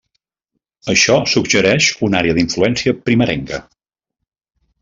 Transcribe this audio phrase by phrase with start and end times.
[0.93, 3.61] Això suggereix una àrea d'influència primerenca.